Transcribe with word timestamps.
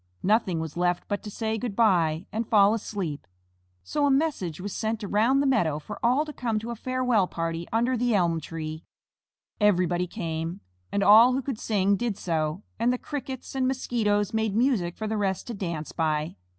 Nothing 0.23 0.59
was 0.59 0.75
left 0.75 1.07
but 1.07 1.21
to 1.21 1.29
say 1.29 1.59
"Good 1.59 1.75
by," 1.75 2.25
and 2.31 2.49
fall 2.49 2.73
asleep. 2.73 3.27
So 3.83 4.07
a 4.07 4.09
message 4.09 4.59
was 4.59 4.73
sent 4.73 5.03
around 5.03 5.41
the 5.41 5.45
meadow 5.45 5.77
for 5.77 6.03
all 6.03 6.25
to 6.25 6.33
come 6.33 6.57
to 6.57 6.71
a 6.71 6.75
farewell 6.75 7.27
party 7.27 7.67
under 7.71 7.95
the 7.95 8.15
elm 8.15 8.39
tree. 8.41 8.83
Everybody 9.59 10.07
came, 10.07 10.61
and 10.91 11.03
all 11.03 11.33
who 11.33 11.41
could 11.43 11.59
sing 11.59 11.97
did 11.97 12.17
so, 12.17 12.63
and 12.79 12.91
the 12.91 12.97
Crickets 12.97 13.53
and 13.53 13.67
Mosquitoes 13.67 14.33
made 14.33 14.55
music 14.55 14.97
for 14.97 15.05
the 15.05 15.17
rest 15.17 15.45
to 15.45 15.53
dance 15.53 15.91
by. 15.91 16.35